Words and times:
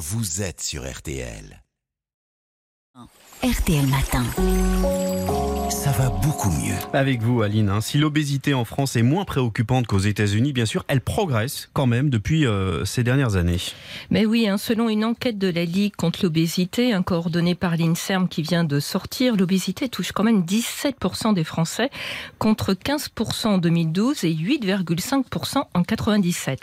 vous 0.00 0.40
êtes 0.40 0.62
sur 0.62 0.90
RTL. 0.90 1.62
RTL 3.42 3.86
Matin. 3.86 4.24
Ça 5.70 5.90
va 5.92 6.08
beaucoup 6.08 6.48
mieux. 6.50 6.74
Avec 6.94 7.20
vous, 7.20 7.42
Aline. 7.42 7.68
hein. 7.68 7.82
Si 7.82 7.98
l'obésité 7.98 8.54
en 8.54 8.64
France 8.64 8.96
est 8.96 9.02
moins 9.02 9.26
préoccupante 9.26 9.86
qu'aux 9.86 9.98
États-Unis, 9.98 10.54
bien 10.54 10.64
sûr, 10.64 10.84
elle 10.88 11.02
progresse 11.02 11.68
quand 11.74 11.86
même 11.86 12.08
depuis 12.08 12.46
euh, 12.46 12.86
ces 12.86 13.02
dernières 13.04 13.36
années. 13.36 13.58
Mais 14.08 14.24
oui, 14.24 14.48
hein, 14.48 14.56
selon 14.56 14.88
une 14.88 15.04
enquête 15.04 15.36
de 15.36 15.48
la 15.48 15.66
Ligue 15.66 15.94
contre 15.96 16.20
l'obésité, 16.22 16.94
un 16.94 17.02
coordonnée 17.02 17.54
par 17.54 17.76
l'INSERM 17.76 18.26
qui 18.28 18.40
vient 18.40 18.64
de 18.64 18.80
sortir, 18.80 19.36
l'obésité 19.36 19.90
touche 19.90 20.12
quand 20.12 20.24
même 20.24 20.42
17% 20.44 21.34
des 21.34 21.44
Français 21.44 21.90
contre 22.38 22.72
15% 22.72 23.46
en 23.48 23.58
2012 23.58 24.24
et 24.24 24.32
8,5% 24.34 25.64
en 25.74 25.82
97. 25.82 26.62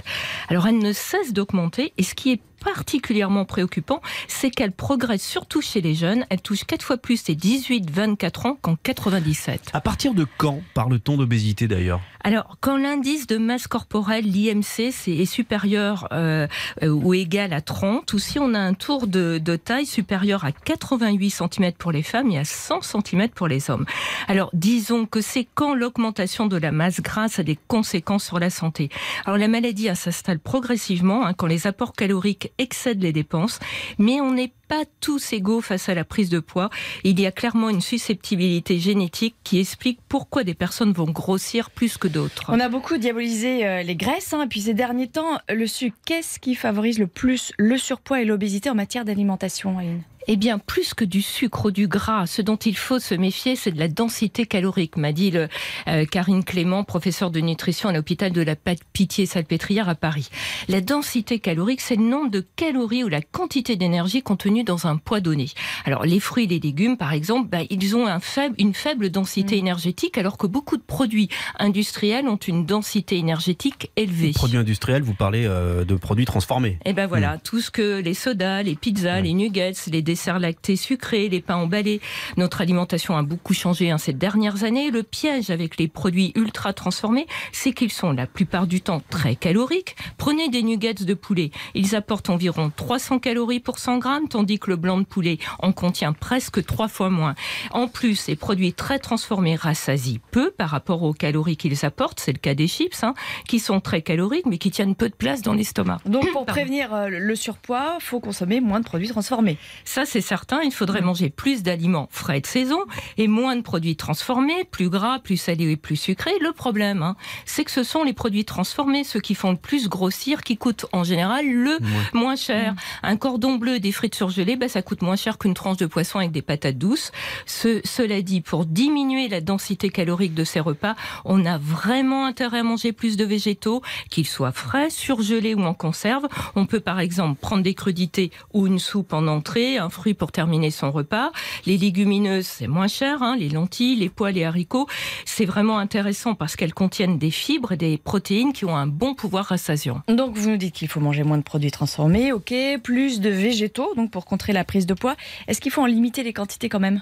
Alors 0.50 0.66
elle 0.68 0.80
ne 0.80 0.92
cesse 0.92 1.34
d'augmenter 1.34 1.94
et 2.00 2.04
ce 2.04 2.16
qui 2.16 2.32
est 2.32 2.42
particulièrement 2.64 3.46
préoccupant, 3.46 4.02
c'est 4.28 4.50
qu'elle 4.50 4.72
progresse 4.72 5.24
surtout 5.24 5.62
chez 5.62 5.82
les 5.82 5.96
jeunes. 5.96 6.26
Elle 6.30 6.42
touche 6.42 6.64
quatre 6.64 6.84
fois 6.84 6.98
plus 6.98 7.28
les 7.28 7.36
18-24 7.36 8.48
ans 8.48 8.58
qu'en 8.62 8.76
97. 8.76 9.72
À 9.74 9.82
partir 9.82 10.14
de 10.14 10.26
quand 10.38 10.62
parle-t-on 10.74 11.18
d'obésité 11.18 11.68
d'ailleurs? 11.68 12.02
Alors, 12.28 12.58
quand 12.60 12.76
l'indice 12.76 13.26
de 13.26 13.38
masse 13.38 13.68
corporelle, 13.68 14.26
l'IMC, 14.26 14.92
est 15.08 15.26
supérieur 15.26 16.10
euh, 16.12 16.46
euh, 16.84 16.90
ou 16.90 17.14
égal 17.14 17.54
à 17.54 17.62
30, 17.62 18.12
ou 18.12 18.20
si 18.20 18.38
on 18.38 18.54
a 18.54 18.60
un 18.60 18.74
tour 18.74 19.08
de, 19.08 19.40
taille 19.56 19.86
supérieur 19.86 20.44
à 20.44 20.52
88 20.52 21.30
cm 21.30 21.72
pour 21.80 21.94
les 21.94 22.04
femmes 22.04 22.30
et 22.32 22.38
à 22.38 22.44
100 22.44 22.82
cm 22.82 23.30
pour 23.30 23.48
les 23.48 23.70
hommes. 23.70 23.86
Alors, 24.28 24.50
disons 24.52 25.06
que 25.06 25.22
c'est 25.22 25.48
quand 25.56 25.74
l'augmentation 25.74 26.48
de 26.48 26.58
la 26.58 26.74
masse 26.74 27.00
grasse 27.00 27.40
a 27.40 27.44
des 27.44 27.58
conséquences 27.70 28.26
sur 28.26 28.40
la 28.40 28.50
santé. 28.50 28.90
Alors, 29.24 29.38
la 29.38 29.48
maladie 29.48 29.88
s'installe 29.96 30.40
progressivement 30.40 31.26
hein, 31.26 31.34
quand 31.34 31.48
les 31.48 31.66
apports 31.66 31.94
caloriques 31.94 32.52
excèdent 32.58 33.04
les 33.04 33.14
dépenses, 33.14 33.60
mais 34.00 34.20
on 34.20 34.34
n'est 34.34 34.52
pas 34.68 34.84
tous 35.00 35.34
égaux 35.34 35.62
face 35.62 35.90
à 35.90 35.94
la 35.94 36.04
prise 36.04 36.30
de 36.30 36.40
poids. 36.40 36.70
Il 37.04 37.20
y 37.20 37.26
a 37.26 37.32
clairement 37.32 37.70
une 37.70 37.82
susceptibilité 37.82 38.80
génétique 38.80 39.36
qui 39.44 39.60
explique 39.60 40.00
pourquoi 40.08 40.44
des 40.44 40.54
personnes 40.54 40.94
vont 40.94 41.10
grossir 41.10 41.70
plus 41.70 41.98
que 41.98 42.08
d'autres. 42.08 42.46
On 42.50 42.60
a 42.60 42.70
beaucoup 42.70 42.98
diabolisé 42.98 43.66
euh, 43.66 43.84
les 43.84 43.96
graisses, 43.96 44.34
hein, 44.34 44.44
et 44.44 44.48
puis 44.48 44.62
ces 44.62 44.74
derniers 44.74 45.08
temps, 45.08 45.40
le 45.50 45.68
sucre. 45.68 45.98
Qu'est-ce 46.06 46.40
qui 46.40 46.56
favorise 46.56 47.00
le 47.00 47.08
plus 47.08 47.54
le 47.58 47.78
surpoids 47.78 48.22
et 48.22 48.26
l'obésité 48.26 48.70
en 48.70 48.76
matière 48.76 49.06
d'alimentation, 49.06 49.78
Aline? 49.78 50.02
Eh 50.30 50.36
bien, 50.36 50.60
plus 50.60 50.94
que 50.94 51.06
du 51.06 51.22
sucre 51.22 51.68
ou 51.68 51.72
du 51.72 51.88
gras, 51.88 52.26
ce 52.26 52.42
dont 52.42 52.58
il 52.58 52.76
faut 52.76 53.00
se 53.00 53.16
méfier, 53.16 53.56
c'est 53.56 53.72
de 53.72 53.80
la 53.80 53.88
densité 53.88 54.46
calorique, 54.46 54.98
m'a 54.98 55.14
dit 55.14 55.32
le, 55.32 55.48
euh, 55.88 56.04
Karine 56.04 56.44
Clément, 56.44 56.84
professeure 56.84 57.32
de 57.32 57.40
nutrition 57.40 57.88
à 57.88 57.94
l'hôpital 57.94 58.34
de 58.34 58.42
la 58.42 58.58
Pitié-Salpêtrière 58.58 59.88
à 59.88 59.96
Paris. 59.96 60.28
La 60.68 60.82
densité 60.82 61.40
calorique, 61.40 61.80
c'est 61.80 61.96
le 61.96 62.04
nombre 62.04 62.30
de 62.30 62.46
calories 62.58 63.06
ou 63.06 63.08
la 63.08 63.22
quantité 63.22 63.78
d'énergie 63.78 64.22
contenue 64.22 64.66
dans 64.66 64.86
un 64.86 64.98
poids 64.98 65.22
donné. 65.22 65.46
Alors, 65.86 66.04
les 66.04 66.20
fruits 66.20 66.44
et 66.44 66.48
les 66.48 66.60
légumes, 66.60 66.98
par 66.98 67.14
exemple, 67.14 67.48
bah, 67.48 67.60
ils 67.70 67.96
ont 67.96 68.06
un 68.06 68.20
faible, 68.20 68.56
une 68.58 68.74
faible 68.74 69.10
densité 69.10 69.58
énergétique, 69.58 70.18
alors 70.18 70.38
que 70.38 70.46
beaucoup 70.46 70.76
de 70.76 70.84
produits 70.84 71.30
industriels 71.58 72.28
ont 72.28 72.36
une 72.36 72.66
densité 72.66 73.18
énergétique 73.18 73.92
élevée. 73.96 74.34
Produits 74.34 74.58
industriels, 74.58 75.04
vous 75.04 75.14
parlez 75.14 75.46
euh, 75.46 75.86
de 75.86 75.96
produits 75.96 76.26
transformés. 76.26 76.80
Et 76.84 76.92
ben 76.92 77.08
voilà, 77.08 77.38
tout 77.38 77.62
ce 77.62 77.72
que 77.72 78.02
les 78.02 78.14
sodas, 78.14 78.64
les 78.64 78.76
pizzas, 78.76 79.22
les 79.22 79.34
nuggets, 79.34 79.72
les 79.90 80.02
desserts 80.02 80.17
lactés 80.40 80.76
sucrés, 80.76 81.30
les 81.30 81.42
pains 81.42 81.56
emballés, 81.56 82.02
notre 82.36 82.62
alimentation 82.62 83.18
a 83.18 83.24
beaucoup 83.24 83.54
changé 83.54 83.92
hein, 83.92 83.98
ces 83.98 84.14
dernières 84.14 84.64
années. 84.64 84.92
Le 84.92 85.04
piège 85.04 85.50
avec 85.50 85.78
les 85.78 85.88
produits 85.88 86.32
ultra 86.36 86.74
transformés, 86.74 87.28
c'est 87.52 87.72
qu'ils 87.72 87.92
sont 87.92 88.12
la 88.12 88.28
plupart 88.28 88.68
du 88.68 88.82
temps 88.82 89.02
très 89.10 89.36
caloriques. 89.36 89.96
Prenez 90.18 90.50
des 90.50 90.64
nuggets 90.64 90.94
de 90.94 91.14
poulet, 91.14 91.52
ils 91.76 91.96
apportent 91.96 92.30
environ 92.30 92.72
300 92.76 93.20
calories 93.20 93.60
pour 93.60 93.80
100 93.80 93.98
grammes, 94.00 94.28
tandis 94.28 94.60
que 94.60 94.70
le 94.70 94.76
blanc 94.76 94.98
de 94.98 95.06
poulet 95.06 95.38
en 95.60 95.72
contient 95.72 96.14
presque 96.14 96.66
trois 96.66 96.88
fois 96.88 97.10
moins. 97.10 97.36
En 97.72 97.88
plus, 97.88 98.28
les 98.28 98.36
produits 98.36 98.74
très 98.74 99.00
transformés 99.00 99.56
rassasient 99.56 100.20
peu 100.32 100.52
par 100.52 100.70
rapport 100.70 101.04
aux 101.04 101.14
calories 101.14 101.58
qu'ils 101.58 101.86
apportent. 101.86 102.20
C'est 102.20 102.34
le 102.34 102.40
cas 102.40 102.54
des 102.54 102.68
chips, 102.68 103.04
hein, 103.04 103.14
qui 103.48 103.60
sont 103.60 103.80
très 103.80 104.02
caloriques 104.02 104.46
mais 104.46 104.58
qui 104.58 104.72
tiennent 104.72 104.96
peu 104.96 105.10
de 105.10 105.16
place 105.16 105.42
dans 105.42 105.54
l'estomac. 105.54 106.00
Donc, 106.06 106.24
pour 106.32 106.46
Pardon. 106.46 106.62
prévenir 106.62 106.94
euh, 106.94 107.10
le 107.10 107.36
surpoids, 107.36 107.98
faut 108.00 108.20
consommer 108.20 108.60
moins 108.62 108.80
de 108.80 108.86
produits 108.86 109.08
transformés. 109.08 109.58
Ça, 109.86 110.06
c'est 110.08 110.22
certain. 110.22 110.62
Il 110.64 110.72
faudrait 110.72 111.02
manger 111.02 111.30
plus 111.30 111.64
d'aliments 111.64 112.08
frais 112.12 112.42
de 112.42 112.48
saison 112.48 112.80
et 113.18 113.28
moins 113.28 113.56
de 113.56 113.62
produits 113.62 113.96
transformés, 113.96 114.64
plus 114.64 114.90
gras, 114.90 115.20
plus 115.20 115.38
salés 115.38 115.72
et 115.72 115.78
plus 115.78 115.96
sucrés. 115.98 116.34
Le 116.42 116.52
problème, 116.54 117.04
hein, 117.04 117.16
c'est 117.46 117.64
que 117.64 117.72
ce 117.72 117.84
sont 117.84 118.04
les 118.04 118.14
produits 118.14 118.46
transformés, 118.46 119.04
ceux 119.04 119.20
qui 119.20 119.36
font 119.36 119.52
le 119.52 119.58
plus 119.58 119.90
grossir, 119.90 120.42
qui 120.44 120.58
coûtent 120.58 120.86
en 120.94 121.04
général 121.04 121.46
le 121.48 121.78
moins 122.14 122.36
cher. 122.36 122.74
Un 123.04 123.18
cordon 123.18 123.56
bleu, 123.56 123.80
des 123.80 123.92
frites 123.92 124.16
surgelées, 124.16 124.56
bah, 124.56 124.70
ça 124.70 124.82
coûte 124.82 125.02
moins 125.02 125.16
cher 125.16 125.38
qu'une 125.38 125.54
tranche 125.54 125.78
de 125.78 125.86
poisson 125.86 126.20
avec 126.20 126.32
des 126.32 126.42
patates 126.42 126.78
douces. 126.78 127.12
Ce- 127.46 127.82
cela 127.86 128.22
dit, 128.22 128.42
pour 128.42 128.66
diminuer 128.66 129.28
la 129.28 129.42
densité 129.42 129.90
calorique 129.90 130.34
de 130.34 130.44
ces 130.44 130.60
repas, 130.60 130.96
on 131.26 131.46
a 131.46 131.58
vraiment 131.58 132.26
intérêt 132.26 132.60
à 132.60 132.64
manger 132.64 132.92
plus 132.94 133.18
de 133.18 133.26
végétaux, 133.26 133.82
qu'ils 134.10 134.28
soient 134.28 134.52
frais, 134.52 134.90
surgelés 134.90 135.54
ou 135.54 135.62
en 135.64 135.74
conserve. 135.74 136.28
On 136.56 136.66
peut 136.66 136.80
par 136.80 137.00
exemple 137.00 137.40
prendre 137.40 137.64
des 137.64 137.74
crudités 137.74 138.32
ou 138.54 138.68
une 138.68 138.80
soupe 138.80 139.14
en 139.14 139.28
entrée, 139.28 139.78
un 139.78 139.90
fruit 139.98 140.14
pour 140.14 140.32
terminer 140.32 140.70
son 140.70 140.92
repas. 140.92 141.32
Les 141.66 141.76
légumineuses, 141.76 142.46
c'est 142.46 142.68
moins 142.68 142.88
cher, 142.88 143.24
hein, 143.24 143.36
les 143.36 143.50
lentilles, 143.50 143.96
les 143.96 144.10
pois, 144.10 144.32
les 144.32 144.44
haricots. 144.44 144.88
C'est 145.26 145.46
vraiment 145.46 145.80
intéressant 145.80 146.36
parce 146.36 146.56
qu'elles 146.56 146.76
contiennent 146.76 147.18
des 147.18 147.32
fibres 147.32 147.72
et 147.72 147.78
des 147.78 147.98
protéines 147.98 148.54
qui 148.54 148.66
ont 148.66 148.76
un 148.76 148.86
bon 148.86 149.16
pouvoir 149.16 149.46
rassasiant. 149.46 150.04
Donc, 150.08 150.38
vous 150.38 150.52
nous 150.52 150.58
dites 150.58 150.76
qu'il 150.76 150.88
faut 150.88 151.00
manger 151.00 151.24
moins 151.24 151.40
de 151.40 151.44
produits 151.44 151.72
transformés, 151.72 152.32
ok, 152.32 152.54
plus 152.84 153.20
de 153.20 153.32
végétaux, 153.32 153.92
donc 153.96 154.12
pour 154.12 154.26
contrer 154.26 154.54
la 154.54 154.64
prise 154.64 154.86
de 154.86 154.94
poids. 154.94 155.16
Est-ce 155.48 155.60
qu'il 155.60 155.72
faut 155.72 155.82
en 155.82 155.88
limiter 155.88 156.22
les 156.22 156.34
quantités 156.34 156.70
quand 156.70 156.80
même? 156.80 157.02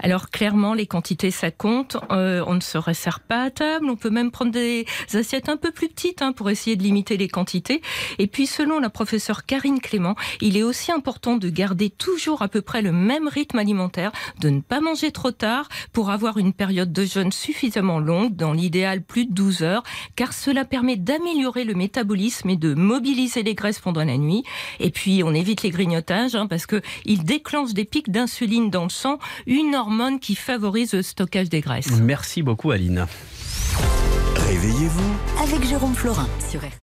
Alors 0.00 0.28
clairement, 0.28 0.74
les 0.74 0.86
quantités, 0.86 1.30
ça 1.30 1.50
compte. 1.50 1.96
Euh, 2.10 2.44
on 2.46 2.54
ne 2.54 2.60
se 2.60 2.76
resserre 2.76 3.20
pas 3.20 3.44
à 3.44 3.50
table. 3.50 3.86
On 3.88 3.96
peut 3.96 4.10
même 4.10 4.30
prendre 4.30 4.52
des 4.52 4.84
assiettes 5.14 5.48
un 5.48 5.56
peu 5.56 5.70
plus 5.70 5.88
petites 5.88 6.20
hein, 6.20 6.32
pour 6.32 6.50
essayer 6.50 6.76
de 6.76 6.82
limiter 6.82 7.16
les 7.16 7.28
quantités. 7.28 7.80
Et 8.18 8.26
puis, 8.26 8.46
selon 8.46 8.80
la 8.80 8.90
professeure 8.90 9.46
Karine 9.46 9.80
Clément, 9.80 10.14
il 10.42 10.58
est 10.58 10.62
aussi 10.62 10.92
important 10.92 11.38
de 11.38 11.48
garder 11.48 11.88
toujours 11.88 12.23
à 12.42 12.48
peu 12.48 12.62
près 12.62 12.82
le 12.82 12.92
même 12.92 13.28
rythme 13.28 13.58
alimentaire, 13.58 14.12
de 14.40 14.48
ne 14.48 14.60
pas 14.60 14.80
manger 14.80 15.12
trop 15.12 15.30
tard 15.30 15.68
pour 15.92 16.10
avoir 16.10 16.38
une 16.38 16.52
période 16.52 16.92
de 16.92 17.04
jeûne 17.04 17.32
suffisamment 17.32 17.98
longue, 17.98 18.34
dans 18.34 18.52
l'idéal 18.52 19.02
plus 19.02 19.26
de 19.26 19.32
12 19.32 19.62
heures, 19.62 19.82
car 20.16 20.32
cela 20.32 20.64
permet 20.64 20.96
d'améliorer 20.96 21.64
le 21.64 21.74
métabolisme 21.74 22.50
et 22.50 22.56
de 22.56 22.74
mobiliser 22.74 23.42
les 23.42 23.54
graisses 23.54 23.80
pendant 23.80 24.04
la 24.04 24.16
nuit. 24.16 24.42
Et 24.80 24.90
puis, 24.90 25.22
on 25.24 25.34
évite 25.34 25.62
les 25.62 25.70
grignotages 25.70 26.34
hein, 26.34 26.46
parce 26.46 26.66
que 26.66 26.80
ils 27.04 27.24
déclenchent 27.24 27.74
des 27.74 27.84
pics 27.84 28.10
d'insuline 28.10 28.70
dans 28.70 28.84
le 28.84 28.90
sang, 28.90 29.18
une 29.46 29.74
hormone 29.74 30.20
qui 30.20 30.34
favorise 30.34 30.94
le 30.94 31.02
stockage 31.02 31.48
des 31.48 31.60
graisses. 31.60 31.90
Merci 32.00 32.42
beaucoup, 32.42 32.70
Aline. 32.70 33.06
Réveillez-vous 34.36 35.42
Avec 35.42 35.66
Jérôme 35.66 35.94
Florin 35.94 36.28
sur 36.50 36.60
RTL. 36.60 36.83